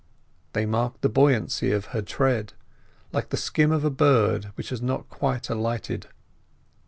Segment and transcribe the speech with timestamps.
[0.53, 2.53] They marked the buoyancy of her tread,
[3.13, 6.07] like the skim of a bird which has not quite alighted.